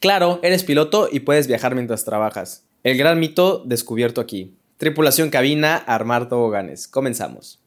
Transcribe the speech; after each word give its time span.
Claro, 0.00 0.40
eres 0.42 0.64
piloto 0.64 1.08
y 1.12 1.20
puedes 1.20 1.46
viajar 1.46 1.74
mientras 1.74 2.06
trabajas. 2.06 2.64
El 2.84 2.96
gran 2.96 3.20
mito 3.20 3.62
descubierto 3.66 4.22
aquí. 4.22 4.56
Tripulación 4.78 5.28
cabina, 5.28 5.76
armar 5.76 6.30
toboganes. 6.30 6.88
Comenzamos. 6.88 7.60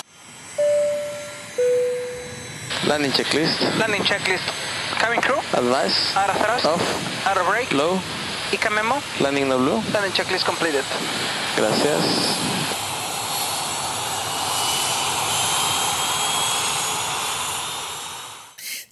Landing 2.87 3.11
checklist. 3.11 3.61
Landing 3.77 4.01
checklist. 4.03 4.43
Cabin 4.99 5.21
crew. 5.21 5.37
Advice. 5.53 6.17
Out 6.17 6.29
of 6.31 6.37
thrust. 6.37 6.65
Off. 6.65 7.27
Out 7.27 7.37
of 7.37 7.47
brake. 7.47 7.71
Low. 7.71 7.99
ICA 8.51 8.71
memo. 8.71 8.95
Landing 9.21 9.47
no 9.47 9.59
blue. 9.59 9.81
Landing 9.93 10.11
checklist 10.13 10.43
completed. 10.43 10.83
Gracias. 11.55 12.62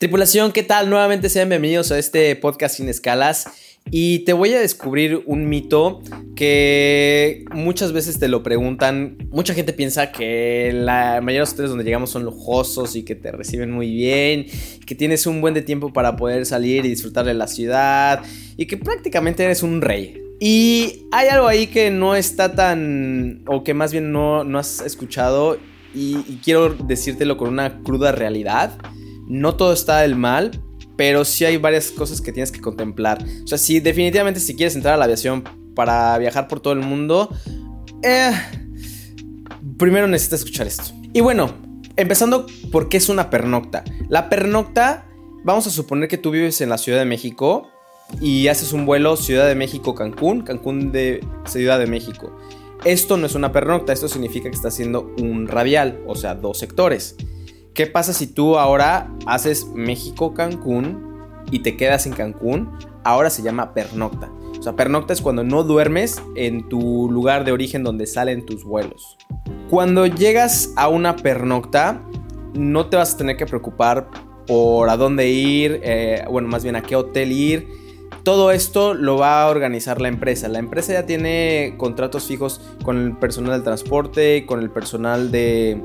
Tripulación, 0.01 0.51
¿qué 0.51 0.63
tal? 0.63 0.89
Nuevamente 0.89 1.29
sean 1.29 1.47
bienvenidos 1.47 1.91
a 1.91 1.99
este 1.99 2.35
podcast 2.35 2.77
sin 2.77 2.89
escalas. 2.89 3.45
Y 3.91 4.25
te 4.25 4.33
voy 4.33 4.51
a 4.51 4.59
descubrir 4.59 5.21
un 5.27 5.47
mito 5.47 6.01
que 6.35 7.45
muchas 7.53 7.93
veces 7.93 8.17
te 8.17 8.27
lo 8.27 8.41
preguntan. 8.41 9.19
Mucha 9.29 9.53
gente 9.53 9.73
piensa 9.73 10.11
que 10.11 10.71
la 10.73 11.21
mayoría 11.21 11.33
de 11.33 11.39
los 11.41 11.53
hoteles 11.53 11.69
donde 11.69 11.83
llegamos 11.83 12.09
son 12.09 12.23
lujosos 12.23 12.95
y 12.95 13.03
que 13.03 13.13
te 13.13 13.31
reciben 13.31 13.69
muy 13.69 13.91
bien, 13.91 14.47
que 14.87 14.95
tienes 14.95 15.27
un 15.27 15.39
buen 15.39 15.53
de 15.53 15.61
tiempo 15.61 15.93
para 15.93 16.15
poder 16.15 16.47
salir 16.47 16.83
y 16.83 16.89
disfrutar 16.89 17.23
de 17.23 17.35
la 17.35 17.45
ciudad 17.45 18.23
y 18.57 18.65
que 18.65 18.77
prácticamente 18.77 19.43
eres 19.43 19.61
un 19.61 19.81
rey. 19.81 20.19
Y 20.39 21.05
hay 21.11 21.27
algo 21.27 21.45
ahí 21.45 21.67
que 21.67 21.91
no 21.91 22.15
está 22.15 22.55
tan, 22.55 23.43
o 23.45 23.63
que 23.63 23.75
más 23.75 23.91
bien 23.91 24.11
no, 24.11 24.43
no 24.45 24.57
has 24.57 24.81
escuchado 24.81 25.59
y, 25.93 26.25
y 26.27 26.39
quiero 26.43 26.73
decírtelo 26.73 27.37
con 27.37 27.49
una 27.49 27.83
cruda 27.83 28.11
realidad. 28.11 28.79
No 29.31 29.55
todo 29.55 29.71
está 29.71 30.01
del 30.01 30.17
mal, 30.17 30.61
pero 30.97 31.23
sí 31.23 31.45
hay 31.45 31.55
varias 31.55 31.89
cosas 31.89 32.19
que 32.19 32.33
tienes 32.33 32.51
que 32.51 32.59
contemplar. 32.59 33.23
O 33.45 33.47
sea, 33.47 33.57
si 33.57 33.79
definitivamente 33.79 34.41
si 34.41 34.57
quieres 34.57 34.75
entrar 34.75 34.95
a 34.95 34.97
la 34.97 35.05
aviación 35.05 35.45
para 35.73 36.17
viajar 36.17 36.49
por 36.49 36.59
todo 36.59 36.73
el 36.73 36.81
mundo, 36.81 37.33
eh, 38.03 38.33
primero 39.77 40.05
necesitas 40.09 40.41
escuchar 40.41 40.67
esto. 40.67 40.91
Y 41.13 41.21
bueno, 41.21 41.55
empezando 41.95 42.45
por 42.73 42.89
qué 42.89 42.97
es 42.97 43.07
una 43.07 43.29
pernocta. 43.29 43.85
La 44.09 44.27
pernocta, 44.27 45.07
vamos 45.45 45.65
a 45.65 45.69
suponer 45.69 46.09
que 46.09 46.17
tú 46.17 46.31
vives 46.31 46.59
en 46.59 46.67
la 46.67 46.77
Ciudad 46.77 46.99
de 46.99 47.05
México 47.05 47.69
y 48.19 48.49
haces 48.49 48.73
un 48.73 48.85
vuelo 48.85 49.15
Ciudad 49.15 49.47
de 49.47 49.55
México-Cancún, 49.55 50.41
Cancún 50.41 50.91
de 50.91 51.25
Ciudad 51.45 51.79
de 51.79 51.87
México. 51.87 52.37
Esto 52.83 53.15
no 53.15 53.27
es 53.27 53.35
una 53.35 53.53
pernocta, 53.53 53.93
esto 53.93 54.09
significa 54.09 54.49
que 54.49 54.55
está 54.57 54.67
haciendo 54.67 55.15
un 55.21 55.47
radial, 55.47 56.01
o 56.05 56.15
sea, 56.15 56.35
dos 56.35 56.59
sectores. 56.59 57.15
¿Qué 57.73 57.87
pasa 57.87 58.11
si 58.11 58.27
tú 58.27 58.57
ahora 58.57 59.09
haces 59.25 59.65
México-Cancún 59.73 61.41
y 61.51 61.59
te 61.59 61.77
quedas 61.77 62.05
en 62.05 62.11
Cancún? 62.11 62.69
Ahora 63.05 63.29
se 63.29 63.43
llama 63.43 63.73
pernocta. 63.73 64.29
O 64.59 64.61
sea, 64.61 64.75
pernocta 64.75 65.13
es 65.13 65.21
cuando 65.21 65.45
no 65.45 65.63
duermes 65.63 66.21
en 66.35 66.67
tu 66.67 67.09
lugar 67.09 67.45
de 67.45 67.53
origen 67.53 67.83
donde 67.83 68.07
salen 68.07 68.45
tus 68.45 68.65
vuelos. 68.65 69.17
Cuando 69.69 70.05
llegas 70.05 70.73
a 70.75 70.89
una 70.89 71.15
pernocta, 71.15 72.03
no 72.53 72.87
te 72.87 72.97
vas 72.97 73.13
a 73.13 73.17
tener 73.17 73.37
que 73.37 73.45
preocupar 73.45 74.09
por 74.47 74.89
a 74.89 74.97
dónde 74.97 75.29
ir, 75.29 75.79
eh, 75.81 76.25
bueno, 76.29 76.49
más 76.49 76.63
bien 76.63 76.75
a 76.75 76.81
qué 76.81 76.97
hotel 76.97 77.31
ir. 77.31 77.69
Todo 78.23 78.51
esto 78.51 78.93
lo 78.93 79.17
va 79.17 79.43
a 79.43 79.49
organizar 79.49 80.01
la 80.01 80.09
empresa. 80.09 80.49
La 80.49 80.59
empresa 80.59 80.91
ya 80.91 81.05
tiene 81.05 81.75
contratos 81.77 82.25
fijos 82.25 82.59
con 82.83 82.97
el 82.97 83.17
personal 83.17 83.53
del 83.53 83.63
transporte, 83.63 84.45
con 84.45 84.59
el 84.59 84.69
personal 84.69 85.31
de, 85.31 85.81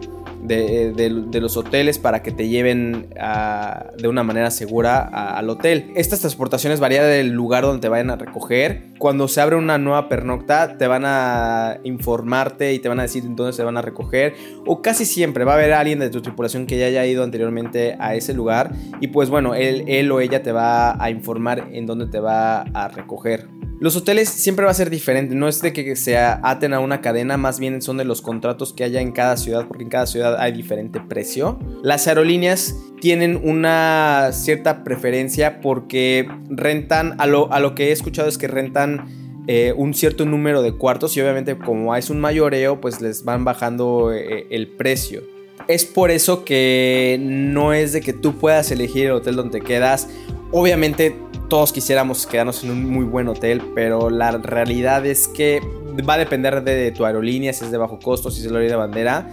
de, 0.46 0.92
de, 0.92 1.40
los 1.40 1.56
hoteles 1.56 1.98
para 1.98 2.22
que 2.22 2.32
te 2.32 2.48
lleven 2.48 3.08
a, 3.20 3.86
de 3.98 4.08
una 4.08 4.22
manera 4.22 4.50
segura 4.50 5.00
al 5.02 5.48
hotel. 5.50 5.92
Estas 5.94 6.20
transportaciones 6.20 6.80
varían 6.80 7.04
del 7.04 7.30
lugar 7.30 7.64
donde 7.64 7.80
te 7.80 7.88
vayan 7.88 8.10
a 8.10 8.16
recoger. 8.16 8.84
Cuando 8.98 9.28
se 9.28 9.40
abre 9.40 9.56
una 9.56 9.78
nueva 9.78 10.08
pernocta, 10.08 10.78
te 10.78 10.86
van 10.86 11.04
a 11.04 11.78
informarte 11.84 12.72
y 12.72 12.78
te 12.78 12.88
van 12.88 13.00
a 13.00 13.02
decir 13.02 13.24
dónde 13.26 13.52
se 13.52 13.62
van 13.62 13.76
a 13.76 13.82
recoger. 13.82 14.34
O 14.66 14.82
casi 14.82 15.04
siempre 15.04 15.44
va 15.44 15.52
a 15.52 15.56
haber 15.56 15.72
alguien 15.72 15.98
de 15.98 16.10
tu 16.10 16.22
tripulación 16.22 16.66
que 16.66 16.78
ya 16.78 16.86
haya 16.86 17.06
ido 17.06 17.22
anteriormente 17.22 17.96
a 17.98 18.14
ese 18.14 18.34
lugar. 18.34 18.72
Y 19.00 19.08
pues 19.08 19.30
bueno, 19.30 19.54
él, 19.54 19.84
él 19.86 20.10
o 20.12 20.20
ella 20.20 20.42
te 20.42 20.52
va 20.52 21.02
a 21.02 21.10
informar 21.10 21.68
en 21.72 21.86
dónde 21.86 22.06
te 22.06 22.20
va 22.20 22.62
a 22.62 22.88
recoger. 22.88 23.55
Los 23.78 23.94
hoteles 23.94 24.30
siempre 24.30 24.64
va 24.64 24.70
a 24.70 24.74
ser 24.74 24.88
diferente, 24.88 25.34
no 25.34 25.48
es 25.48 25.60
de 25.60 25.74
que 25.74 25.96
se 25.96 26.16
aten 26.16 26.72
a 26.72 26.80
una 26.80 27.02
cadena, 27.02 27.36
más 27.36 27.60
bien 27.60 27.82
son 27.82 27.98
de 27.98 28.06
los 28.06 28.22
contratos 28.22 28.72
que 28.72 28.84
haya 28.84 29.02
en 29.02 29.12
cada 29.12 29.36
ciudad, 29.36 29.66
porque 29.68 29.84
en 29.84 29.90
cada 29.90 30.06
ciudad 30.06 30.36
hay 30.38 30.52
diferente 30.52 30.98
precio. 30.98 31.58
Las 31.82 32.06
aerolíneas 32.06 32.74
tienen 33.02 33.38
una 33.44 34.30
cierta 34.32 34.82
preferencia 34.82 35.60
porque 35.60 36.26
rentan, 36.48 37.16
a 37.18 37.26
lo, 37.26 37.52
a 37.52 37.60
lo 37.60 37.74
que 37.74 37.88
he 37.88 37.92
escuchado 37.92 38.28
es 38.28 38.38
que 38.38 38.48
rentan 38.48 39.08
eh, 39.46 39.74
un 39.76 39.92
cierto 39.92 40.24
número 40.24 40.62
de 40.62 40.72
cuartos 40.72 41.14
y 41.16 41.20
obviamente 41.20 41.58
como 41.58 41.94
es 41.94 42.08
un 42.08 42.18
mayoreo, 42.18 42.80
pues 42.80 43.02
les 43.02 43.24
van 43.24 43.44
bajando 43.44 44.12
eh, 44.12 44.46
el 44.50 44.68
precio. 44.68 45.22
Es 45.68 45.84
por 45.84 46.10
eso 46.10 46.44
que 46.44 47.18
no 47.20 47.72
es 47.72 47.92
de 47.92 48.00
que 48.00 48.12
tú 48.12 48.36
puedas 48.36 48.70
elegir 48.70 49.06
el 49.06 49.12
hotel 49.12 49.36
donde 49.36 49.60
quedas. 49.60 50.08
Obviamente 50.52 51.16
todos 51.48 51.72
quisiéramos 51.72 52.26
quedarnos 52.26 52.62
en 52.64 52.70
un 52.70 52.88
muy 52.88 53.04
buen 53.04 53.28
hotel, 53.28 53.62
pero 53.74 54.10
la 54.10 54.32
realidad 54.32 55.04
es 55.06 55.28
que 55.28 55.60
va 56.08 56.14
a 56.14 56.18
depender 56.18 56.62
de 56.62 56.90
tu 56.92 57.04
aerolínea, 57.04 57.52
si 57.52 57.64
es 57.64 57.70
de 57.70 57.78
bajo 57.78 57.98
costo, 57.98 58.30
si 58.30 58.38
es 58.38 58.44
de 58.44 58.50
la 58.52 58.60
de 58.60 58.76
bandera. 58.76 59.30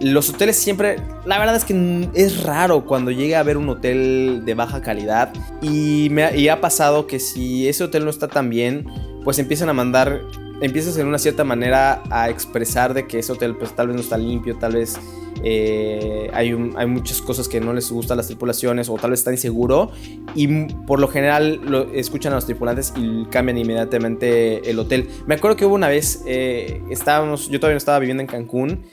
Los 0.00 0.30
hoteles 0.30 0.56
siempre, 0.56 0.96
la 1.24 1.38
verdad 1.38 1.56
es 1.56 1.64
que 1.64 2.08
es 2.14 2.44
raro 2.44 2.86
cuando 2.86 3.10
llega 3.10 3.40
a 3.40 3.42
ver 3.42 3.56
un 3.56 3.68
hotel 3.68 4.42
de 4.44 4.54
baja 4.54 4.80
calidad 4.80 5.32
y, 5.60 6.08
y 6.36 6.48
ha 6.48 6.60
pasado 6.60 7.06
que 7.06 7.18
si 7.18 7.68
ese 7.68 7.84
hotel 7.84 8.04
no 8.04 8.10
está 8.10 8.28
tan 8.28 8.48
bien, 8.48 8.86
pues 9.24 9.38
empiezan 9.40 9.68
a 9.68 9.72
mandar, 9.72 10.20
empiezas 10.60 10.96
en 10.98 11.06
una 11.06 11.18
cierta 11.18 11.44
manera 11.44 12.02
a 12.10 12.28
expresar 12.28 12.94
de 12.94 13.06
que 13.06 13.18
ese 13.18 13.32
hotel 13.32 13.56
pues 13.56 13.74
tal 13.74 13.88
vez 13.88 13.96
no 13.96 14.02
está 14.02 14.18
limpio, 14.18 14.56
tal 14.56 14.74
vez 14.74 14.98
eh, 15.44 16.30
hay, 16.32 16.50
hay, 16.76 16.86
muchas 16.86 17.22
cosas 17.22 17.48
que 17.48 17.60
no 17.60 17.72
les 17.72 17.90
gustan 17.92 18.16
a 18.16 18.18
las 18.18 18.26
tripulaciones 18.26 18.88
o 18.88 18.94
tal 18.96 19.10
vez 19.10 19.20
está 19.20 19.30
inseguro 19.30 19.92
y 20.34 20.66
por 20.86 20.98
lo 20.98 21.08
general 21.08 21.88
escuchan 21.94 22.32
a 22.32 22.36
los 22.36 22.46
tripulantes 22.46 22.92
y 22.96 23.24
cambian 23.26 23.58
inmediatamente 23.58 24.68
el 24.68 24.78
hotel. 24.78 25.08
Me 25.26 25.36
acuerdo 25.36 25.56
que 25.56 25.64
hubo 25.64 25.74
una 25.74 25.88
vez, 25.88 26.22
eh, 26.26 26.82
estábamos, 26.90 27.48
yo 27.48 27.60
todavía 27.60 27.74
no 27.74 27.78
estaba 27.78 27.98
viviendo 28.00 28.22
en 28.22 28.26
Cancún 28.26 28.84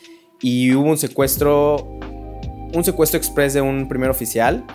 y 0.41 0.73
hubo 0.75 0.89
un 0.89 0.97
secuestro, 0.97 1.77
un 2.73 2.83
secuestro 2.83 3.17
express 3.17 3.53
de 3.53 3.61
un 3.61 3.87
primer 3.87 4.09
oficial 4.09 4.65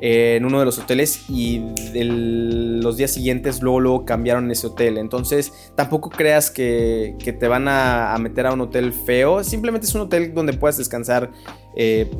en 0.00 0.44
uno 0.44 0.58
de 0.58 0.64
los 0.64 0.78
hoteles 0.78 1.28
y 1.28 1.62
los 1.94 2.96
días 2.96 3.10
siguientes 3.10 3.60
luego, 3.62 3.80
luego 3.80 4.04
cambiaron 4.04 4.50
ese 4.50 4.66
hotel. 4.68 4.98
Entonces 4.98 5.52
tampoco 5.74 6.10
creas 6.10 6.50
que, 6.50 7.16
que 7.22 7.32
te 7.32 7.48
van 7.48 7.66
a, 7.68 8.16
meter 8.18 8.46
a 8.46 8.52
un 8.52 8.60
hotel 8.62 8.92
feo. 8.92 9.44
Simplemente 9.44 9.86
es 9.86 9.94
un 9.94 10.02
hotel 10.02 10.32
donde 10.34 10.54
puedas 10.54 10.78
descansar, 10.78 11.30
eh, 11.76 12.10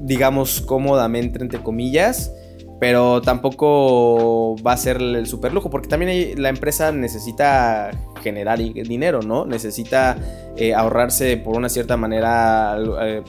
digamos, 0.00 0.60
cómodamente, 0.60 1.40
entre 1.40 1.60
comillas. 1.60 2.32
Pero 2.80 3.22
tampoco 3.22 4.54
va 4.64 4.72
a 4.72 4.76
ser 4.76 4.98
el 5.02 5.26
super 5.26 5.52
lujo, 5.52 5.68
porque 5.68 5.88
también 5.88 6.40
la 6.40 6.48
empresa 6.48 6.92
necesita 6.92 7.90
generar 8.22 8.58
dinero, 8.60 9.20
¿no? 9.20 9.46
Necesita 9.46 10.16
eh, 10.56 10.74
ahorrarse 10.74 11.38
por 11.38 11.56
una 11.56 11.68
cierta 11.68 11.96
manera 11.96 12.78
eh, 13.02 13.22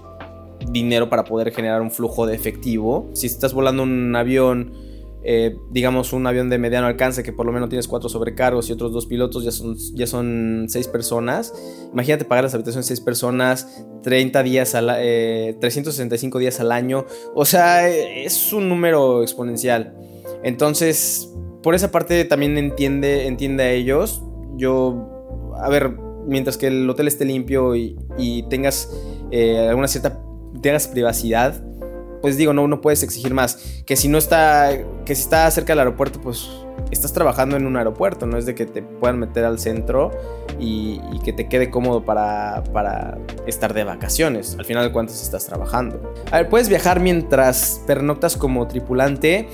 dinero 0.67 1.09
para 1.09 1.23
poder 1.23 1.51
generar 1.51 1.81
un 1.81 1.91
flujo 1.91 2.25
de 2.25 2.35
efectivo. 2.35 3.09
Si 3.13 3.27
estás 3.27 3.53
volando 3.53 3.83
un 3.83 4.15
avión, 4.15 4.73
eh, 5.21 5.57
digamos 5.69 6.13
un 6.13 6.25
avión 6.27 6.49
de 6.49 6.57
mediano 6.57 6.87
alcance 6.87 7.23
que 7.23 7.33
por 7.33 7.45
lo 7.45 7.51
menos 7.51 7.67
tienes 7.69 7.87
cuatro 7.87 8.07
sobrecargos 8.07 8.69
y 8.69 8.73
otros 8.73 8.93
dos 8.93 9.05
pilotos, 9.05 9.43
ya 9.43 9.51
son, 9.51 9.75
ya 9.93 10.07
son 10.07 10.65
seis 10.69 10.87
personas. 10.87 11.53
Imagínate 11.91 12.25
pagar 12.25 12.45
las 12.45 12.53
habitaciones 12.53 12.85
seis 12.85 13.01
personas, 13.01 13.83
30 14.03 14.43
días 14.43 14.75
al, 14.75 14.89
eh, 14.97 15.57
365 15.59 16.39
días 16.39 16.59
al 16.59 16.71
año. 16.71 17.05
O 17.35 17.45
sea, 17.45 17.89
es 17.89 18.53
un 18.53 18.69
número 18.69 19.21
exponencial. 19.21 19.95
Entonces, 20.43 21.33
por 21.63 21.75
esa 21.75 21.91
parte 21.91 22.23
también 22.25 22.57
entiende, 22.57 23.27
entiende 23.27 23.63
a 23.63 23.71
ellos. 23.71 24.23
Yo, 24.55 25.51
a 25.57 25.69
ver, 25.69 25.91
mientras 26.25 26.57
que 26.57 26.67
el 26.67 26.89
hotel 26.89 27.07
esté 27.07 27.25
limpio 27.25 27.75
y, 27.75 27.97
y 28.17 28.43
tengas 28.43 28.89
eh, 29.31 29.67
alguna 29.67 29.87
cierta 29.87 30.21
tengas 30.61 30.87
privacidad, 30.87 31.61
pues 32.21 32.37
digo, 32.37 32.53
no, 32.53 32.67
no 32.67 32.81
puedes 32.81 33.03
exigir 33.03 33.33
más. 33.33 33.81
Que 33.85 33.95
si 33.95 34.07
no 34.07 34.17
está, 34.17 34.71
que 35.05 35.15
si 35.15 35.21
está 35.23 35.49
cerca 35.51 35.73
del 35.73 35.79
aeropuerto, 35.79 36.19
pues 36.21 36.49
estás 36.91 37.13
trabajando 37.13 37.55
en 37.55 37.65
un 37.65 37.77
aeropuerto, 37.77 38.25
no 38.25 38.37
es 38.37 38.45
de 38.45 38.55
que 38.55 38.65
te 38.65 38.81
puedan 38.81 39.19
meter 39.19 39.45
al 39.45 39.59
centro 39.59 40.11
y, 40.59 40.99
y 41.13 41.19
que 41.19 41.33
te 41.33 41.47
quede 41.47 41.69
cómodo 41.69 42.03
para, 42.03 42.63
para, 42.73 43.17
estar 43.45 43.73
de 43.73 43.83
vacaciones. 43.83 44.55
Al 44.57 44.65
final 44.65 44.85
de 44.85 44.91
cuentas 44.91 45.21
estás 45.21 45.45
trabajando. 45.45 46.13
A 46.31 46.37
ver, 46.37 46.49
puedes 46.49 46.69
viajar 46.69 46.99
mientras 46.99 47.81
pernoctas 47.85 48.35
como 48.37 48.67
tripulante. 48.67 49.47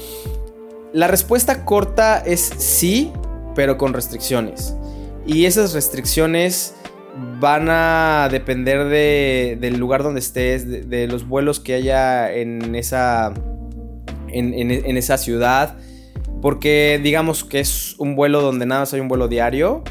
La 0.94 1.08
respuesta 1.08 1.66
corta 1.66 2.20
es 2.20 2.40
sí, 2.58 3.12
pero 3.54 3.78
con 3.78 3.94
restricciones. 3.94 4.76
Y 5.26 5.46
esas 5.46 5.74
restricciones 5.74 6.76
van 7.40 7.68
a 7.70 8.28
depender 8.32 8.86
de, 8.86 9.58
del 9.60 9.78
lugar 9.78 10.04
donde 10.04 10.20
estés, 10.20 10.90
de, 10.90 11.08
los 11.08 11.28
vuelos 11.28 11.60
que 11.60 11.74
haya 11.76 12.34
en 12.34 12.76
esa, 12.76 13.34
en, 14.28 14.54
en, 14.54 14.98
esa 14.98 15.18
ciudad. 15.18 15.78
Porque 16.42 17.00
digamos 17.02 17.44
que 17.44 17.60
es 17.60 17.96
un 17.98 18.16
vuelo 18.16 18.42
donde 18.42 18.66
nada 18.66 18.82
más 18.82 18.94
hay 18.94 19.00
un 19.00 19.08
vuelo 19.08 19.28
diario. 19.28 19.84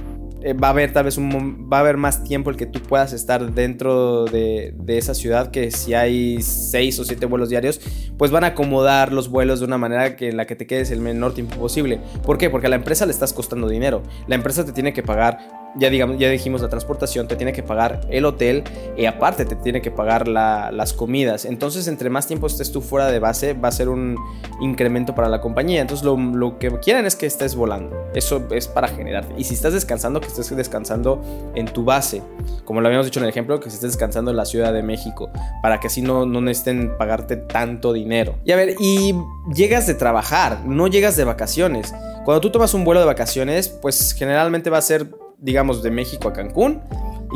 eh, 0.42 0.52
va 0.52 0.68
a 0.68 0.70
haber 0.70 0.92
tal 0.92 1.06
vez 1.06 1.16
un, 1.16 1.68
va 1.72 1.78
a 1.78 1.80
haber 1.80 1.96
más 1.96 2.22
tiempo 2.22 2.50
el 2.50 2.56
que 2.56 2.66
tú 2.66 2.80
puedas 2.80 3.14
estar 3.14 3.54
dentro 3.54 4.26
de, 4.26 4.74
de 4.76 4.98
esa 4.98 5.14
ciudad 5.14 5.50
que 5.50 5.70
si 5.70 5.94
hay 5.94 6.42
seis 6.42 6.98
o 7.00 7.04
siete 7.04 7.24
vuelos 7.24 7.48
diarios, 7.48 7.80
pues 8.18 8.30
van 8.30 8.44
a 8.44 8.48
acomodar 8.48 9.12
los 9.12 9.30
vuelos 9.30 9.60
de 9.60 9.66
una 9.66 9.78
manera 9.78 10.16
que 10.16 10.28
en 10.28 10.36
la 10.36 10.46
que 10.46 10.54
te 10.54 10.66
quedes 10.66 10.90
el 10.90 11.00
menor 11.00 11.32
tiempo 11.32 11.56
posible. 11.56 11.98
¿Por 12.22 12.36
qué? 12.36 12.50
Porque 12.50 12.66
a 12.66 12.70
la 12.70 12.76
empresa 12.76 13.06
le 13.06 13.12
estás 13.12 13.32
costando 13.32 13.68
dinero. 13.68 14.02
La 14.28 14.34
empresa 14.34 14.66
te 14.66 14.72
tiene 14.72 14.92
que 14.92 15.02
pagar, 15.02 15.38
ya 15.76 15.90
digamos, 15.90 16.18
ya 16.18 16.28
dijimos 16.30 16.60
la 16.62 16.68
transportación, 16.68 17.26
te 17.28 17.36
tiene 17.36 17.52
que 17.52 17.62
pagar 17.62 18.00
el 18.10 18.24
hotel 18.24 18.64
y 18.96 19.06
aparte 19.06 19.44
te 19.44 19.56
tiene 19.56 19.82
que 19.82 19.90
pagar 19.90 20.28
la- 20.28 20.70
las 20.72 20.92
comidas. 20.92 21.44
Entonces, 21.44 21.88
entre 21.88 22.10
más 22.10 22.26
tiempo 22.26 22.46
estés 22.46 22.70
tú 22.72 22.80
fuera 22.80 23.10
de 23.10 23.18
base, 23.18 23.54
va 23.54 23.68
a 23.68 23.72
ser 23.72 23.88
un 23.88 24.16
incremento 24.60 25.14
para 25.14 25.28
la 25.28 25.40
compañía. 25.40 25.80
Entonces, 25.80 26.04
lo, 26.04 26.16
lo 26.16 26.58
que 26.58 26.70
quieren 26.80 27.06
es 27.06 27.16
que 27.16 27.26
estés 27.26 27.54
volando. 27.56 27.96
Eso 28.14 28.46
es 28.50 28.68
para 28.68 28.88
generarte. 28.88 29.34
Y 29.36 29.44
si 29.44 29.54
estás 29.54 29.72
descansando, 29.72 30.20
que 30.20 30.28
estés 30.28 30.54
descansando 30.56 31.20
en 31.54 31.66
tu 31.66 31.84
base. 31.84 32.22
Como 32.64 32.80
lo 32.80 32.86
habíamos 32.86 33.06
dicho 33.06 33.18
en 33.20 33.24
el 33.24 33.30
ejemplo, 33.30 33.58
que 33.60 33.68
estés 33.68 33.82
descansando 33.82 34.30
en 34.30 34.36
la 34.36 34.44
Ciudad 34.44 34.72
de 34.72 34.82
México. 34.82 35.30
Para 35.62 35.80
que 35.80 35.88
así 35.88 36.02
no, 36.02 36.24
no 36.26 36.40
necesiten 36.40 36.96
pagarte 36.96 37.36
tanto 37.36 37.92
dinero. 37.92 38.36
Y 38.44 38.52
a 38.52 38.56
ver, 38.56 38.74
y 38.78 39.14
llegas 39.54 39.86
de 39.86 39.94
trabajar, 39.94 40.60
no 40.64 40.86
llegas 40.86 41.16
de 41.16 41.24
vacaciones. 41.24 41.92
Cuando 42.24 42.40
tú 42.40 42.50
tomas 42.50 42.72
un 42.74 42.84
vuelo 42.84 43.00
de 43.00 43.06
vacaciones, 43.06 43.68
pues 43.68 44.12
generalmente 44.12 44.70
va 44.70 44.78
a 44.78 44.82
ser, 44.82 45.08
digamos, 45.44 45.82
de 45.82 45.90
México 45.90 46.28
a 46.28 46.32
Cancún. 46.32 46.82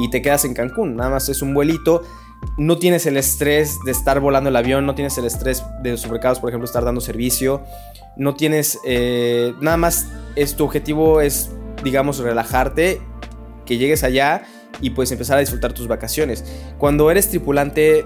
Y 0.00 0.10
te 0.10 0.22
quedas 0.22 0.44
en 0.44 0.55
Cancún. 0.55 0.96
Nada 0.96 1.10
más 1.10 1.28
es 1.28 1.43
un 1.43 1.55
vuelito 1.55 2.02
no 2.56 2.78
tienes 2.78 3.06
el 3.06 3.16
estrés 3.16 3.78
de 3.84 3.93
estar 3.93 4.20
volando 4.20 4.50
el 4.50 4.56
avión, 4.56 4.87
no 4.87 4.94
tienes 4.94 5.16
el 5.19 5.25
estrés 5.25 5.64
de 5.82 5.93
los 5.93 6.00
sobrecargos, 6.00 6.40
por 6.40 6.50
ejemplo, 6.50 6.66
estar 6.66 6.84
dando 6.84 7.00
servicio, 7.00 7.62
no 8.16 8.34
tienes, 8.34 8.78
eh, 8.84 9.55
nada 9.60 9.76
más, 9.76 10.08
es, 10.34 10.56
tu 10.56 10.64
objetivo 10.64 11.20
es, 11.20 11.50
digamos, 11.84 12.19
relajarte, 12.19 13.00
que 13.64 13.76
llegues 13.76 14.02
allá 14.02 14.43
y 14.81 14.90
pues 14.90 15.12
empezar 15.12 15.37
a 15.37 15.40
disfrutar 15.40 15.72
tus 15.72 15.88
vacaciones. 15.88 16.44
Cuando 16.78 17.10
eres 17.10 17.28
tripulante, 17.28 18.05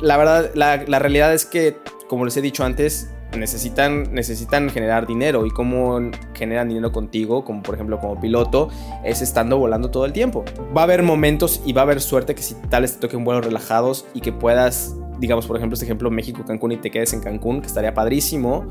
la 0.00 0.16
verdad, 0.16 0.50
la, 0.54 0.84
la 0.86 0.98
realidad 0.98 1.34
es 1.34 1.44
que, 1.44 1.76
como 2.08 2.24
les 2.24 2.36
he 2.36 2.40
dicho 2.42 2.64
antes, 2.64 3.10
necesitan, 3.36 4.12
necesitan 4.12 4.70
generar 4.70 5.06
dinero 5.06 5.46
y 5.46 5.50
cómo 5.50 6.00
generan 6.34 6.68
dinero 6.68 6.92
contigo, 6.92 7.44
como 7.44 7.62
por 7.62 7.74
ejemplo 7.74 7.98
como 7.98 8.20
piloto, 8.20 8.68
es 9.04 9.22
estando 9.22 9.58
volando 9.58 9.90
todo 9.90 10.04
el 10.04 10.12
tiempo. 10.12 10.44
Va 10.76 10.82
a 10.82 10.84
haber 10.84 11.02
momentos 11.02 11.62
y 11.64 11.72
va 11.72 11.82
a 11.82 11.84
haber 11.84 12.00
suerte 12.00 12.34
que 12.34 12.42
si 12.42 12.54
tal 12.70 12.82
vez 12.82 12.94
te 12.94 13.00
toquen 13.00 13.24
vuelos 13.24 13.44
relajados 13.44 14.06
y 14.14 14.20
que 14.20 14.32
puedas, 14.32 14.96
digamos 15.18 15.46
por 15.46 15.56
ejemplo 15.56 15.74
este 15.74 15.84
ejemplo 15.84 16.10
México-Cancún 16.10 16.72
y 16.72 16.76
te 16.76 16.90
quedes 16.90 17.12
en 17.12 17.20
Cancún, 17.20 17.60
que 17.60 17.66
estaría 17.66 17.94
padrísimo, 17.94 18.68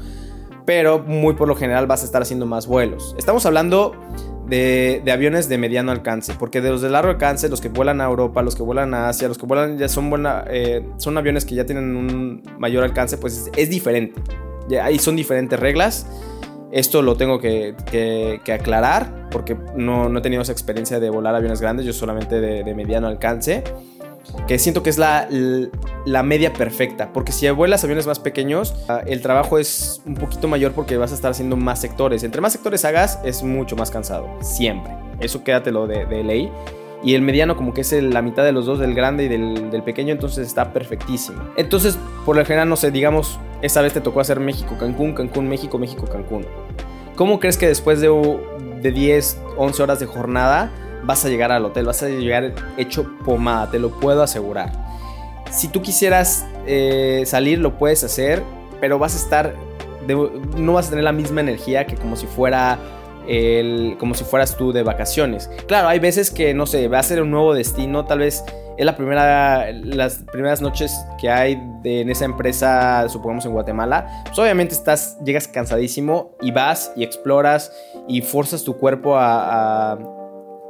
pero 0.65 0.99
muy 0.99 1.33
por 1.33 1.47
lo 1.47 1.55
general 1.55 1.87
vas 1.87 2.01
a 2.03 2.05
estar 2.05 2.21
haciendo 2.21 2.45
más 2.45 2.67
vuelos. 2.67 3.15
Estamos 3.17 3.45
hablando 3.45 3.93
de, 4.47 5.01
de, 5.03 5.11
aviones 5.11 5.49
de 5.49 5.57
mediano 5.57 5.91
alcance, 5.91 6.33
porque 6.37 6.61
de 6.61 6.69
los 6.69 6.81
de 6.81 6.89
largo 6.89 7.09
alcance, 7.09 7.49
los 7.49 7.61
que 7.61 7.69
vuelan 7.69 8.01
a 8.01 8.05
Europa, 8.05 8.41
los 8.41 8.55
que 8.55 8.63
vuelan 8.63 8.93
a 8.93 9.09
Asia, 9.09 9.27
los 9.27 9.37
que 9.37 9.45
vuelan 9.45 9.77
ya 9.77 9.87
son, 9.87 10.09
buena, 10.09 10.43
eh, 10.49 10.85
son 10.97 11.17
aviones 11.17 11.45
que 11.45 11.55
ya 11.55 11.65
tienen 11.65 11.95
un 11.95 12.43
mayor 12.59 12.83
alcance, 12.83 13.17
pues 13.17 13.37
es, 13.37 13.51
es 13.55 13.69
diferente. 13.69 14.21
Ahí 14.79 15.00
son 15.00 15.15
diferentes 15.15 15.59
reglas. 15.59 16.06
Esto 16.71 17.01
lo 17.01 17.15
tengo 17.15 17.39
que, 17.39 17.75
aclarar 18.53 19.29
porque 19.29 19.57
no, 19.75 20.09
no, 20.09 20.19
he 20.19 20.21
tenido 20.21 20.41
esa 20.41 20.51
experiencia 20.51 21.00
de 21.00 21.09
volar 21.09 21.35
aviones 21.35 21.59
grandes, 21.59 21.85
yo 21.85 21.94
solamente 21.94 22.39
de, 22.39 22.75
mediano 22.75 23.07
alcance. 23.07 23.63
Que 24.47 24.59
siento 24.59 24.83
que 24.83 24.89
es 24.91 24.97
la, 24.97 25.27
la, 26.06 26.23
media 26.23 26.53
perfecta. 26.53 27.12
Porque 27.12 27.31
si 27.31 27.50
vuelas 27.50 27.83
aviones 27.83 28.07
más 28.07 28.19
pequeños, 28.19 28.73
el 29.06 29.21
trabajo 29.21 29.57
es 29.57 30.01
un 30.06 30.15
poquito 30.15 30.47
mayor 30.47 30.71
porque 30.71 30.95
vas 30.95 31.12
a 31.12 31.15
estar 31.15 31.31
haciendo 31.31 31.57
más 31.57 31.81
sectores. 31.81 32.23
Entre 32.23 32.39
más 32.39 32.53
sectores 32.53 32.85
hagas, 32.85 33.19
es 33.25 33.44
mucho 33.44 33.75
más 33.75 33.91
cansado. 33.91 34.29
Siempre. 34.41 34.94
Eso 35.19 35.44
quédatelo 35.44 35.88
de, 35.88 36.06
de 36.06 36.23
ley. 36.23 36.51
Y 37.03 37.15
el 37.15 37.21
mediano 37.21 37.57
como 37.57 37.74
que 37.74 37.81
es 37.81 37.92
la 37.94 38.21
mitad 38.21 38.44
de 38.44 38.51
los 38.51 38.65
dos, 38.65 38.80
del 38.80 38.94
grande 38.94 39.24
y 39.25 39.27
del, 39.27 39.71
del, 39.71 39.83
pequeño, 39.83 40.12
entonces 40.12 40.45
está 40.45 40.71
perfectísimo. 40.71 41.42
Entonces, 41.56 41.98
por 42.25 42.36
lo 42.36 42.45
general, 42.45 42.69
no 42.69 42.75
sé, 42.75 42.92
digamos, 42.92 43.39
esta 43.62 43.81
vez 43.81 43.94
te 43.94 44.01
tocó 44.01 44.19
hacer 44.19 44.39
México, 44.39 44.75
Cancún, 44.80 45.13
Cancún, 45.13 45.48
México, 45.48 45.80
México, 45.80 46.06
Cancún. 46.06 46.45
¿Cómo 47.15 47.39
crees 47.39 47.57
que 47.57 47.68
después 47.68 48.01
de, 48.01 48.09
de 48.81 48.92
10, 48.92 49.42
11 49.57 49.83
horas 49.83 50.00
de 50.00 50.06
jornada 50.06 50.71
vas 51.03 51.25
a 51.25 51.30
llegar 51.30 51.51
al 51.51 51.65
hotel? 51.65 51.86
Vas 51.86 52.03
a 52.03 52.09
llegar 52.09 52.53
hecho 52.77 53.12
pomada, 53.25 53.71
te 53.71 53.80
lo 53.80 53.92
puedo 54.00 54.21
asegurar. 54.21 54.71
Si 55.51 55.68
tú 55.68 55.81
quisieras 55.81 56.45
eh, 56.65 57.24
salir, 57.25 57.59
lo 57.59 57.77
puedes 57.77 58.04
hacer, 58.04 58.42
pero 58.80 59.00
vas 59.00 59.15
a 59.15 59.18
estar, 59.18 59.56
no 60.57 60.74
vas 60.74 60.88
a 60.88 60.89
tener 60.92 61.04
la 61.04 61.12
misma 61.12 61.42
energía 61.42 61.86
que 61.86 61.95
como 61.95 62.15
si 62.15 62.25
fuera 62.25 62.80
como 64.00 64.13
si 64.15 64.23
fueras 64.23 64.57
tú 64.57 64.71
de 64.71 64.83
vacaciones. 64.83 65.50
Claro, 65.68 65.88
hay 65.88 66.00
veces 66.00 66.31
que, 66.31 66.53
no 66.53 66.65
sé, 66.65 66.88
va 66.88 67.00
a 67.00 67.03
ser 67.03 67.21
un 67.21 67.31
nuevo 67.31 67.53
destino, 67.53 68.06
tal 68.06 68.19
vez 68.19 68.44
es 68.77 68.85
la 68.85 68.95
primera, 68.95 69.71
las 69.71 70.23
primeras 70.31 70.62
noches 70.62 70.94
que 71.19 71.29
hay 71.29 71.62
de, 71.83 72.01
en 72.01 72.09
esa 72.09 72.25
empresa, 72.25 73.07
supongamos 73.09 73.45
en 73.45 73.51
Guatemala, 73.51 74.23
pues 74.25 74.39
obviamente 74.39 74.73
estás, 74.73 75.18
llegas 75.23 75.47
cansadísimo 75.47 76.35
y 76.41 76.51
vas 76.51 76.91
y 76.95 77.03
exploras 77.03 77.71
y 78.07 78.21
forzas 78.21 78.63
tu 78.63 78.77
cuerpo 78.77 79.18
a, 79.18 80.00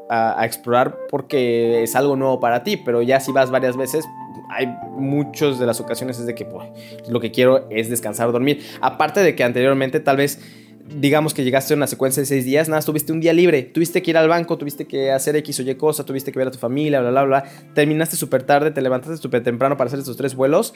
a 0.09 0.45
explorar 0.45 0.97
porque 1.09 1.83
es 1.83 1.95
algo 1.95 2.17
nuevo 2.17 2.39
para 2.39 2.63
ti, 2.63 2.75
pero 2.75 3.01
ya 3.01 3.21
si 3.21 3.31
vas 3.31 3.49
varias 3.49 3.77
veces, 3.77 4.05
hay 4.49 4.67
muchas 4.97 5.57
de 5.57 5.65
las 5.65 5.79
ocasiones 5.79 6.19
es 6.19 6.25
de 6.25 6.35
que 6.35 6.45
pues, 6.45 6.67
lo 7.07 7.19
que 7.19 7.31
quiero 7.31 7.69
es 7.69 7.89
descansar, 7.89 8.31
dormir. 8.31 8.61
Aparte 8.81 9.21
de 9.21 9.35
que 9.35 9.43
anteriormente 9.43 9.99
tal 10.01 10.17
vez 10.17 10.41
digamos 10.87 11.33
que 11.33 11.43
llegaste 11.43 11.73
a 11.73 11.77
una 11.77 11.87
secuencia 11.87 12.21
de 12.21 12.27
seis 12.27 12.45
días, 12.45 12.69
nada, 12.69 12.81
tuviste 12.81 13.11
un 13.11 13.19
día 13.19 13.33
libre, 13.33 13.63
tuviste 13.63 14.01
que 14.01 14.11
ir 14.11 14.17
al 14.17 14.27
banco, 14.27 14.57
tuviste 14.57 14.85
que 14.85 15.11
hacer 15.11 15.35
X 15.37 15.59
o 15.59 15.63
Y 15.63 15.75
cosa, 15.75 16.05
tuviste 16.05 16.31
que 16.31 16.39
ver 16.39 16.47
a 16.47 16.51
tu 16.51 16.57
familia, 16.57 17.01
bla, 17.01 17.11
bla, 17.11 17.23
bla, 17.23 17.43
terminaste 17.73 18.15
súper 18.15 18.43
tarde, 18.43 18.71
te 18.71 18.81
levantaste 18.81 19.17
súper 19.17 19.43
temprano 19.43 19.77
para 19.77 19.87
hacer 19.87 19.99
estos 19.99 20.17
tres 20.17 20.35
vuelos. 20.35 20.73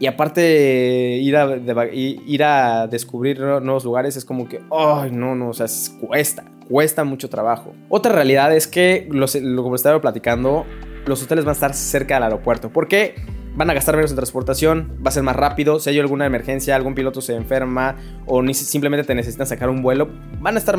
Y 0.00 0.06
aparte 0.06 1.18
ir 1.20 1.36
a, 1.36 1.56
ir 1.92 2.44
a 2.44 2.86
descubrir 2.86 3.40
nuevos 3.40 3.84
lugares 3.84 4.16
es 4.16 4.24
como 4.24 4.48
que, 4.48 4.60
ay, 4.70 5.10
no, 5.10 5.34
no, 5.34 5.48
o 5.48 5.52
sea, 5.52 5.66
cuesta, 6.00 6.44
cuesta 6.68 7.02
mucho 7.02 7.28
trabajo. 7.28 7.74
Otra 7.88 8.12
realidad 8.12 8.54
es 8.54 8.68
que, 8.68 9.08
los, 9.10 9.34
lo, 9.34 9.64
como 9.64 9.74
estaba 9.74 10.00
platicando, 10.00 10.66
los 11.04 11.22
hoteles 11.22 11.44
van 11.44 11.50
a 11.50 11.54
estar 11.54 11.74
cerca 11.74 12.14
del 12.14 12.24
aeropuerto. 12.24 12.70
¿Por 12.70 12.86
qué? 12.86 13.16
Van 13.58 13.70
a 13.70 13.74
gastar 13.74 13.96
menos 13.96 14.12
en 14.12 14.16
transportación, 14.16 14.96
va 15.04 15.08
a 15.08 15.10
ser 15.10 15.24
más 15.24 15.34
rápido, 15.34 15.80
si 15.80 15.90
hay 15.90 15.98
alguna 15.98 16.24
emergencia, 16.24 16.76
algún 16.76 16.94
piloto 16.94 17.20
se 17.20 17.34
enferma 17.34 17.96
o 18.24 18.40
simplemente 18.54 19.04
te 19.04 19.16
necesitan 19.16 19.48
sacar 19.48 19.68
un 19.68 19.82
vuelo, 19.82 20.08
van 20.40 20.54
a 20.54 20.58
estar, 20.58 20.78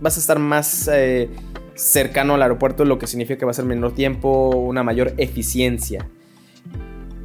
vas 0.00 0.16
a 0.16 0.20
estar 0.20 0.38
más 0.38 0.88
eh, 0.92 1.28
cercano 1.74 2.34
al 2.34 2.42
aeropuerto, 2.42 2.84
lo 2.84 2.96
que 3.00 3.08
significa 3.08 3.36
que 3.36 3.44
va 3.44 3.50
a 3.50 3.54
ser 3.54 3.64
menor 3.64 3.96
tiempo, 3.96 4.50
una 4.50 4.84
mayor 4.84 5.14
eficiencia. 5.16 6.06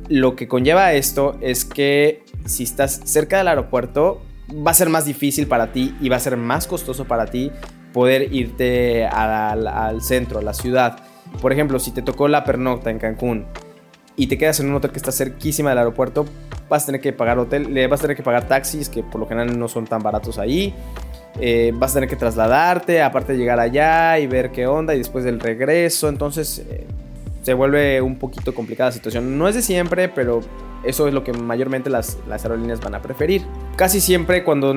Lo 0.10 0.36
que 0.36 0.48
conlleva 0.48 0.92
esto 0.94 1.38
es 1.42 1.64
que 1.64 2.24
si 2.46 2.64
estás 2.64 3.02
cerca 3.04 3.38
del 3.38 3.50
aeropuerto, 3.50 4.24
va 4.52 4.72
a 4.72 4.74
ser 4.74 4.90
más 4.90 5.06
difícil 5.06 5.46
para 5.46 5.74
ti 5.74 5.96
y 6.02 6.10
va 6.10 6.16
a 6.16 6.20
ser 6.20 6.38
más 6.38 6.66
costoso 6.66 7.06
para 7.06 7.28
ti 7.28 7.52
poder 7.94 8.34
irte 8.34 9.06
al, 9.06 9.68
al 9.68 10.02
centro, 10.02 10.40
a 10.40 10.42
la 10.42 10.56
ciudad. 10.56 11.04
Por 11.40 11.54
ejemplo, 11.54 11.78
si 11.78 11.92
te 11.92 12.02
tocó 12.02 12.28
la 12.28 12.46
pernocta 12.46 12.90
en 12.90 12.98
Cancún, 12.98 13.46
y 14.18 14.28
te 14.28 14.38
quedas 14.38 14.60
en 14.60 14.68
un 14.68 14.76
hotel 14.76 14.92
que 14.92 14.98
está 14.98 15.12
cerquísima 15.12 15.70
del 15.70 15.78
aeropuerto, 15.78 16.26
vas 16.68 16.84
a 16.84 16.86
tener 16.88 17.00
que 17.00 17.14
pagar 17.14 17.38
hotel, 17.38 17.72
le 17.74 17.86
vas 17.88 18.00
a 18.00 18.02
tener 18.02 18.18
que 18.18 18.24
pagar 18.24 18.48
taxis 18.48 18.90
que 18.90 19.04
por 19.04 19.22
lo 19.22 19.28
general 19.28 19.58
no 19.58 19.68
son 19.68 19.86
tan 19.86 20.02
baratos 20.02 20.40
ahí. 20.40 20.74
Eh, 21.40 21.72
vas 21.76 21.92
a 21.92 21.94
tener 21.96 22.10
que 22.10 22.16
trasladarte, 22.16 23.04
aparte 23.04 23.34
de 23.34 23.38
llegar 23.38 23.60
allá 23.60 24.18
y 24.18 24.26
ver 24.26 24.52
qué 24.52 24.66
onda 24.66 24.96
y 24.96 24.98
después 24.98 25.24
del 25.24 25.40
regreso. 25.40 26.10
Entonces 26.10 26.66
eh, 26.68 26.88
se 27.44 27.54
vuelve 27.54 28.02
un 28.02 28.18
poquito 28.18 28.56
complicada 28.56 28.90
la 28.90 28.94
situación. 28.94 29.38
No 29.38 29.48
es 29.48 29.54
de 29.54 29.62
siempre, 29.62 30.10
pero 30.10 30.42
eso 30.84 31.08
es 31.08 31.14
lo 31.14 31.24
que 31.24 31.34
mayormente 31.34 31.92
las, 31.92 32.18
las 32.28 32.44
aerolíneas 32.44 32.82
van 32.82 32.96
a 32.96 33.04
preferir. 33.04 33.44
Casi 33.76 34.02
siempre 34.02 34.44
cuando 34.44 34.74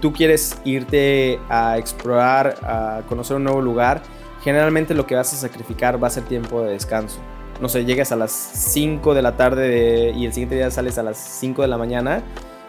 tú 0.00 0.12
quieres 0.12 0.58
irte 0.64 1.38
a 1.48 1.78
explorar, 1.78 2.56
a 2.62 3.02
conocer 3.08 3.36
un 3.36 3.44
nuevo 3.44 3.60
lugar, 3.60 4.02
generalmente 4.42 4.94
lo 4.94 5.06
que 5.06 5.14
vas 5.14 5.32
a 5.32 5.36
sacrificar 5.36 6.02
va 6.02 6.08
a 6.08 6.10
ser 6.10 6.24
tiempo 6.24 6.62
de 6.62 6.72
descanso 6.72 7.20
no 7.60 7.68
sé, 7.68 7.84
llegas 7.84 8.12
a 8.12 8.16
las 8.16 8.30
5 8.32 9.14
de 9.14 9.22
la 9.22 9.36
tarde 9.36 9.68
de, 9.68 10.10
y 10.12 10.26
el 10.26 10.32
siguiente 10.32 10.54
día 10.54 10.70
sales 10.70 10.98
a 10.98 11.02
las 11.02 11.18
5 11.18 11.62
de 11.62 11.68
la 11.68 11.78
mañana, 11.78 12.22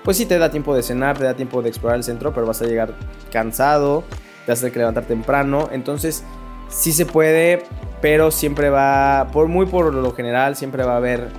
pues 0.03 0.17
sí 0.17 0.25
te 0.25 0.37
da 0.37 0.51
tiempo 0.51 0.75
de 0.75 0.83
cenar, 0.83 1.17
te 1.17 1.23
da 1.23 1.35
tiempo 1.35 1.61
de 1.61 1.69
explorar 1.69 1.97
el 1.97 2.03
centro, 2.03 2.33
pero 2.33 2.45
vas 2.45 2.61
a 2.61 2.65
llegar 2.65 2.93
cansado, 3.31 4.03
te 4.45 4.51
vas 4.51 4.59
a 4.59 4.61
tener 4.61 4.73
que 4.73 4.79
levantar 4.79 5.05
temprano, 5.05 5.69
entonces 5.71 6.23
sí 6.69 6.91
se 6.91 7.05
puede, 7.05 7.63
pero 8.01 8.31
siempre 8.31 8.69
va, 8.69 9.29
por 9.31 9.47
muy 9.47 9.65
por 9.65 9.93
lo 9.93 10.13
general, 10.13 10.55
siempre 10.55 10.83
va 10.83 10.93
a 10.93 10.97
haber 10.97 11.29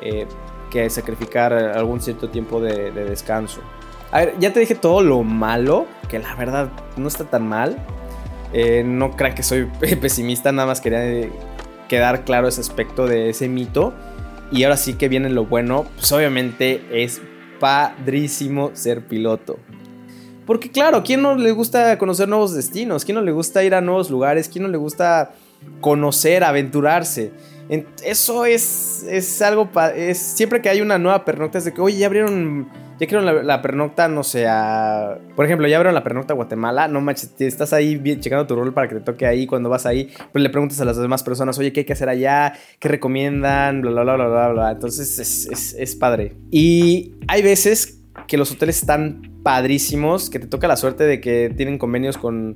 eh, 0.00 0.26
que 0.70 0.88
sacrificar 0.88 1.52
algún 1.52 2.00
cierto 2.00 2.30
tiempo 2.30 2.60
de, 2.60 2.92
de 2.92 3.04
descanso. 3.04 3.60
A 4.12 4.20
ver, 4.20 4.34
ya 4.38 4.52
te 4.52 4.60
dije 4.60 4.74
todo 4.74 5.02
lo 5.02 5.22
malo, 5.22 5.86
que 6.08 6.18
la 6.18 6.34
verdad 6.34 6.70
no 6.96 7.08
está 7.08 7.24
tan 7.24 7.48
mal. 7.48 7.78
Eh, 8.52 8.84
no 8.84 9.16
crean 9.16 9.34
que 9.34 9.42
soy 9.42 9.64
pesimista, 10.00 10.52
nada 10.52 10.68
más 10.68 10.82
quería 10.82 11.00
quedar 11.92 12.24
claro 12.24 12.48
ese 12.48 12.62
aspecto 12.62 13.06
de 13.06 13.28
ese 13.28 13.50
mito. 13.50 13.92
Y 14.50 14.64
ahora 14.64 14.78
sí 14.78 14.94
que 14.94 15.08
viene 15.08 15.28
lo 15.28 15.44
bueno, 15.44 15.84
pues 15.96 16.10
obviamente 16.12 16.80
es 16.90 17.20
padrísimo 17.60 18.70
ser 18.72 19.06
piloto. 19.06 19.58
Porque 20.46 20.70
claro, 20.70 21.02
¿quién 21.04 21.20
no 21.20 21.34
le 21.34 21.50
gusta 21.50 21.98
conocer 21.98 22.30
nuevos 22.30 22.54
destinos? 22.54 23.04
¿Quién 23.04 23.16
no 23.16 23.20
le 23.20 23.30
gusta 23.30 23.62
ir 23.62 23.74
a 23.74 23.82
nuevos 23.82 24.08
lugares? 24.08 24.48
¿Quién 24.48 24.62
no 24.62 24.70
le 24.70 24.78
gusta 24.78 25.34
conocer, 25.82 26.44
aventurarse? 26.44 27.30
Eso 28.02 28.46
es, 28.46 29.04
es 29.06 29.42
algo, 29.42 29.68
es 29.94 30.16
siempre 30.16 30.62
que 30.62 30.70
hay 30.70 30.80
una 30.80 30.96
nueva 30.96 31.26
pernocta 31.26 31.58
es 31.58 31.66
de 31.66 31.74
que, 31.74 31.82
oye, 31.82 31.98
ya 31.98 32.06
abrieron, 32.06 32.68
ya 32.98 33.06
abrieron 33.06 33.46
la, 33.46 33.62
pernocta, 33.62 34.08
no 34.08 34.22
sé, 34.22 34.46
a, 34.48 35.18
por 35.34 35.44
ejemplo, 35.44 35.66
ya 35.66 35.76
abrieron 35.76 35.94
la 35.94 36.04
pernocta 36.04 36.34
a 36.34 36.36
Guatemala, 36.36 36.88
no 36.88 37.00
manches, 37.00 37.34
estás 37.38 37.72
ahí 37.72 38.00
checando 38.20 38.46
tu 38.46 38.54
rol 38.54 38.72
para 38.72 38.88
que 38.88 38.96
te 38.96 39.00
toque 39.00 39.26
ahí 39.26 39.46
cuando 39.46 39.68
vas 39.68 39.86
ahí, 39.86 40.10
pues 40.32 40.42
le 40.42 40.50
preguntas 40.50 40.80
a 40.80 40.84
las 40.84 40.96
demás 40.96 41.22
personas, 41.22 41.58
oye, 41.58 41.72
¿qué 41.72 41.80
hay 41.80 41.86
que 41.86 41.92
hacer 41.94 42.08
allá? 42.08 42.54
¿Qué 42.78 42.88
recomiendan? 42.88 43.80
Bla, 43.80 43.90
bla, 43.90 44.02
bla, 44.02 44.14
bla, 44.16 44.26
bla, 44.28 44.48
bla. 44.48 44.70
Entonces 44.70 45.18
es, 45.18 45.46
es, 45.46 45.74
es 45.78 45.96
padre. 45.96 46.36
Y 46.50 47.14
hay 47.28 47.42
veces 47.42 48.02
que 48.28 48.36
los 48.36 48.52
hoteles 48.52 48.78
están 48.78 49.40
padrísimos, 49.42 50.30
que 50.30 50.38
te 50.38 50.46
toca 50.46 50.68
la 50.68 50.76
suerte 50.76 51.04
de 51.04 51.20
que 51.20 51.52
tienen 51.56 51.78
convenios 51.78 52.18
con, 52.18 52.54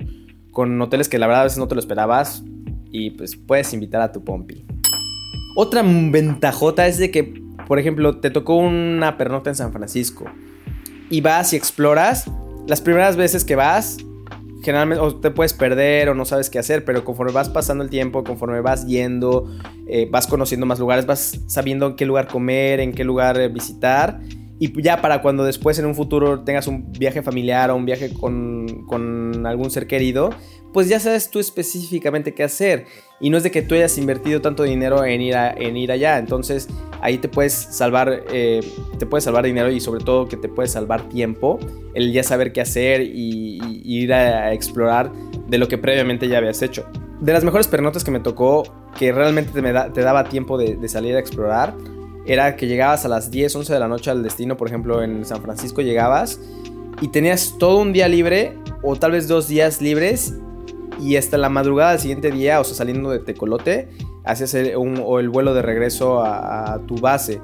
con 0.51 0.81
hoteles 0.81 1.09
que 1.09 1.19
la 1.19 1.27
verdad 1.27 1.41
a 1.41 1.45
veces 1.45 1.57
no 1.57 1.67
te 1.67 1.75
lo 1.75 1.79
esperabas 1.79 2.43
y 2.91 3.11
pues 3.11 3.35
puedes 3.35 3.73
invitar 3.73 4.01
a 4.01 4.11
tu 4.11 4.23
pompi. 4.23 4.65
Otra 5.55 5.83
ventajota 5.83 6.87
es 6.87 6.99
de 6.99 7.11
que, 7.11 7.33
por 7.67 7.79
ejemplo, 7.79 8.19
te 8.19 8.29
tocó 8.29 8.55
una 8.55 9.17
pernocta 9.17 9.49
en 9.49 9.55
San 9.55 9.73
Francisco 9.73 10.25
y 11.09 11.21
vas 11.21 11.53
y 11.53 11.55
exploras. 11.55 12.29
Las 12.67 12.81
primeras 12.81 13.15
veces 13.15 13.45
que 13.45 13.55
vas, 13.55 13.97
generalmente 14.63 15.03
te 15.21 15.31
puedes 15.31 15.53
perder 15.53 16.09
o 16.09 16.15
no 16.15 16.25
sabes 16.25 16.49
qué 16.49 16.59
hacer, 16.59 16.85
pero 16.85 17.03
conforme 17.03 17.31
vas 17.31 17.49
pasando 17.49 17.83
el 17.83 17.89
tiempo, 17.89 18.23
conforme 18.23 18.61
vas 18.61 18.85
yendo, 18.87 19.49
eh, 19.87 20.07
vas 20.09 20.27
conociendo 20.27 20.65
más 20.65 20.79
lugares, 20.79 21.05
vas 21.05 21.41
sabiendo 21.47 21.87
en 21.87 21.95
qué 21.95 22.05
lugar 22.05 22.27
comer, 22.27 22.79
en 22.79 22.93
qué 22.93 23.03
lugar 23.03 23.39
eh, 23.39 23.47
visitar 23.49 24.19
y 24.59 24.81
ya 24.81 25.01
para 25.01 25.21
cuando 25.21 25.43
después 25.43 25.77
en 25.77 25.85
un 25.85 25.93
futuro 25.93 26.39
tengas 26.39 26.67
un 26.67 26.91
viaje 26.91 27.21
familiar 27.21 27.69
o 27.69 27.75
un 27.75 27.85
viaje 27.85 28.11
con, 28.11 28.85
con, 28.87 29.45
algún 29.45 29.69
ser 29.69 29.85
querido, 29.85 30.31
pues 30.73 30.89
ya 30.89 30.99
sabes 30.99 31.29
tú 31.29 31.39
específicamente 31.39 32.33
qué 32.33 32.43
hacer. 32.43 32.85
Y 33.19 33.29
no 33.29 33.37
es 33.37 33.43
de 33.43 33.51
que 33.51 33.61
tú 33.61 33.75
hayas 33.75 33.97
invertido 33.97 34.41
tanto 34.41 34.63
dinero 34.63 35.05
en 35.05 35.21
ir, 35.21 35.35
en 35.35 35.77
ir 35.77 35.91
allá. 35.91 36.17
Entonces 36.17 36.67
ahí 37.01 37.19
te 37.19 37.29
puedes 37.29 37.53
salvar, 37.53 38.23
eh, 38.31 38.61
te 38.97 39.05
puedes 39.05 39.25
salvar 39.25 39.45
dinero 39.45 39.69
y 39.69 39.79
sobre 39.79 40.03
todo 40.03 40.27
que 40.27 40.37
te 40.37 40.49
puedes 40.49 40.71
salvar 40.71 41.07
tiempo. 41.07 41.59
El 41.93 42.11
ya 42.11 42.23
saber 42.23 42.51
qué 42.51 42.61
hacer 42.61 43.01
y, 43.01 43.59
ir 43.83 44.11
a, 44.11 44.53
explorar 44.53 45.11
de 45.47 45.57
lo 45.59 45.67
que 45.67 45.77
previamente 45.77 46.27
ya 46.27 46.39
habías 46.39 46.63
hecho. 46.63 46.85
De 47.21 47.31
las 47.31 47.43
mejores 47.43 47.67
pernotas 47.67 48.03
que 48.03 48.11
me 48.11 48.19
tocó, 48.19 48.63
que 48.97 49.11
realmente 49.11 49.51
te, 49.61 50.01
daba 50.01 50.23
tiempo 50.29 50.57
de 50.57 50.87
salir 50.87 51.15
a 51.15 51.19
explorar, 51.19 51.75
era 52.27 52.55
que 52.55 52.67
llegabas 52.67 53.05
a 53.05 53.07
las 53.07 53.31
10, 53.31 53.55
11 53.55 53.73
de 53.73 53.79
la 53.79 53.87
noche 53.87 54.11
al 54.11 54.21
destino, 54.21 54.57
por 54.57 54.67
ejemplo, 54.67 55.01
en 55.01 55.25
San 55.25 55.41
Francisco 55.41 55.81
llegabas 55.81 56.39
y 57.01 57.07
tenías 57.07 57.55
todo 57.57 57.77
un 57.77 57.93
día 57.93 58.07
libre 58.07 58.53
o 58.83 58.95
tal 58.97 59.11
vez 59.11 59.27
dos 59.27 59.47
días 59.47 59.81
libres 59.81 60.33
y 60.99 61.15
hasta 61.15 61.37
la 61.37 61.49
madrugada 61.49 61.91
del 61.91 61.99
siguiente 61.99 62.31
día, 62.31 62.59
o 62.59 62.63
sea, 62.63 62.75
saliendo 62.75 63.11
de 63.11 63.19
Tecolote, 63.19 63.87
hacías 64.25 64.53
el, 64.55 64.73
o 64.75 65.19
el 65.19 65.29
vuelo 65.29 65.53
de 65.53 65.61
regreso 65.61 66.21
a, 66.21 66.81
tu 66.85 66.95
base. 66.95 67.39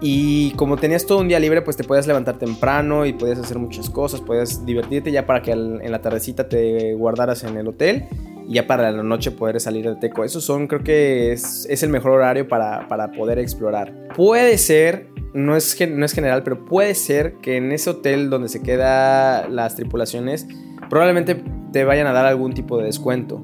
Y 0.00 0.50
como 0.52 0.76
tenías 0.76 1.06
todo 1.06 1.18
un 1.18 1.28
día 1.28 1.38
libre, 1.38 1.62
pues 1.62 1.76
te 1.76 1.84
podías 1.84 2.08
levantar 2.08 2.36
temprano 2.36 3.06
y 3.06 3.12
podías 3.12 3.38
hacer 3.38 3.58
muchas 3.58 3.88
cosas, 3.88 4.20
podías 4.20 4.66
divertirte 4.66 5.12
ya 5.12 5.26
para 5.26 5.42
que 5.42 5.52
en 5.52 5.90
la 5.90 6.02
tardecita 6.02 6.48
te 6.48 6.94
guardaras 6.94 7.44
en 7.44 7.56
el 7.56 7.68
hotel 7.68 8.08
ya 8.48 8.66
para 8.66 8.90
la 8.92 9.02
noche 9.02 9.30
poder 9.30 9.60
salir 9.60 9.88
de 9.88 9.96
Teco. 9.96 10.24
Esos 10.24 10.44
son, 10.44 10.66
creo 10.66 10.82
que 10.82 11.32
es, 11.32 11.82
el 11.82 11.90
mejor 11.90 12.12
horario 12.12 12.48
para, 12.48 12.86
poder 13.16 13.38
explorar. 13.38 14.08
Puede 14.14 14.58
ser, 14.58 15.08
no 15.34 15.56
es, 15.56 15.76
no 15.88 16.04
es 16.04 16.12
general, 16.12 16.42
pero 16.42 16.64
puede 16.64 16.94
ser 16.94 17.34
que 17.42 17.56
en 17.56 17.72
ese 17.72 17.90
hotel 17.90 18.30
donde 18.30 18.48
se 18.48 18.62
quedan 18.62 19.54
las 19.54 19.76
tripulaciones, 19.76 20.46
probablemente 20.88 21.42
te 21.72 21.84
vayan 21.84 22.06
a 22.06 22.12
dar 22.12 22.26
algún 22.26 22.52
tipo 22.52 22.78
de 22.78 22.84
descuento. 22.84 23.42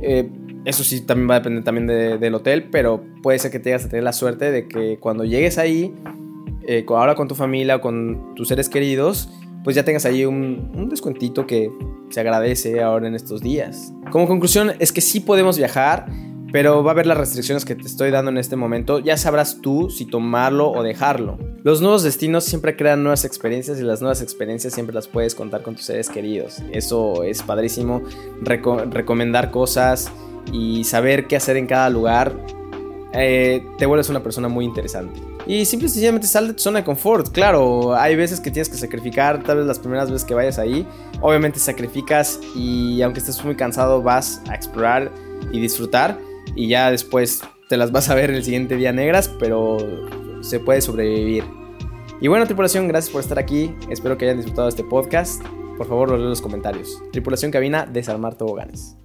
Eh, 0.00 0.30
eso 0.64 0.84
sí, 0.84 1.00
también 1.00 1.30
va 1.30 1.36
a 1.36 1.38
depender 1.38 1.64
también 1.64 1.86
del 1.86 2.34
hotel, 2.34 2.68
pero 2.70 3.02
puede 3.22 3.38
ser 3.38 3.50
que 3.50 3.58
tengas 3.58 3.84
a 3.84 3.88
tener 3.88 4.04
la 4.04 4.12
suerte 4.12 4.50
de 4.50 4.68
que 4.68 4.98
cuando 4.98 5.24
llegues 5.24 5.56
ahí, 5.56 5.94
eh, 6.66 6.84
ahora 6.88 7.14
con 7.14 7.28
tu 7.28 7.34
familia 7.34 7.76
o 7.76 7.80
con 7.80 8.34
tus 8.34 8.48
seres 8.48 8.68
queridos, 8.68 9.30
pues 9.64 9.76
ya 9.76 9.84
tengas 9.84 10.04
ahí 10.04 10.24
un, 10.24 10.72
un 10.74 10.88
descuentito 10.88 11.46
que 11.46 11.70
se 12.10 12.20
agradece 12.20 12.82
ahora 12.82 13.08
en 13.08 13.14
estos 13.14 13.42
días. 13.42 13.92
Como 14.10 14.26
conclusión 14.26 14.72
es 14.78 14.92
que 14.92 15.00
sí 15.00 15.20
podemos 15.20 15.58
viajar, 15.58 16.06
pero 16.52 16.82
va 16.82 16.90
a 16.90 16.94
haber 16.94 17.06
las 17.06 17.18
restricciones 17.18 17.64
que 17.64 17.74
te 17.74 17.86
estoy 17.86 18.10
dando 18.10 18.30
en 18.30 18.38
este 18.38 18.56
momento. 18.56 18.98
Ya 18.98 19.16
sabrás 19.16 19.60
tú 19.60 19.90
si 19.90 20.06
tomarlo 20.06 20.70
o 20.70 20.82
dejarlo. 20.82 21.38
Los 21.62 21.82
nuevos 21.82 22.02
destinos 22.02 22.44
siempre 22.44 22.76
crean 22.76 23.02
nuevas 23.02 23.24
experiencias 23.24 23.78
y 23.78 23.82
las 23.82 24.00
nuevas 24.00 24.22
experiencias 24.22 24.72
siempre 24.72 24.94
las 24.94 25.08
puedes 25.08 25.34
contar 25.34 25.62
con 25.62 25.74
tus 25.74 25.84
seres 25.84 26.08
queridos. 26.08 26.62
Eso 26.72 27.22
es 27.24 27.42
padrísimo. 27.42 28.02
recomendar 28.40 29.50
cosas 29.50 30.10
y 30.52 30.84
saber 30.84 31.26
qué 31.26 31.36
hacer 31.36 31.56
en 31.56 31.66
cada 31.66 31.90
lugar 31.90 32.34
eh, 33.12 33.66
te 33.78 33.86
vuelves 33.86 34.08
una 34.08 34.22
persona 34.22 34.48
muy 34.48 34.64
interesante. 34.64 35.20
Y 35.46 35.64
simple 35.64 35.86
y 35.86 35.90
sencillamente 35.90 36.26
sal 36.26 36.48
de 36.48 36.54
tu 36.54 36.60
zona 36.60 36.80
de 36.80 36.84
confort. 36.84 37.30
Claro, 37.32 37.94
hay 37.94 38.16
veces 38.16 38.40
que 38.40 38.50
tienes 38.50 38.68
que 38.68 38.76
sacrificar, 38.76 39.42
tal 39.42 39.58
vez 39.58 39.66
las 39.66 39.78
primeras 39.78 40.10
veces 40.10 40.26
que 40.26 40.34
vayas 40.34 40.58
ahí. 40.58 40.86
Obviamente 41.20 41.58
sacrificas 41.58 42.38
y 42.54 43.00
aunque 43.02 43.20
estés 43.20 43.42
muy 43.44 43.56
cansado 43.56 44.02
vas 44.02 44.42
a 44.48 44.54
explorar 44.54 45.10
y 45.52 45.60
disfrutar. 45.60 46.18
Y 46.54 46.68
ya 46.68 46.90
después 46.90 47.42
te 47.68 47.76
las 47.76 47.92
vas 47.92 48.10
a 48.10 48.14
ver 48.14 48.30
el 48.30 48.44
siguiente 48.44 48.76
día 48.76 48.92
negras, 48.92 49.30
pero 49.38 49.78
se 50.40 50.60
puede 50.60 50.80
sobrevivir. 50.80 51.44
Y 52.20 52.28
bueno, 52.28 52.46
tripulación, 52.46 52.88
gracias 52.88 53.12
por 53.12 53.22
estar 53.22 53.38
aquí. 53.38 53.74
Espero 53.90 54.18
que 54.18 54.24
hayan 54.24 54.38
disfrutado 54.38 54.68
este 54.68 54.84
podcast. 54.84 55.42
Por 55.76 55.86
favor, 55.86 56.10
lo 56.10 56.16
en 56.16 56.28
los 56.28 56.42
comentarios. 56.42 57.00
Tripulación 57.12 57.52
cabina, 57.52 57.86
desarmar 57.86 58.34
toboganes. 58.34 58.96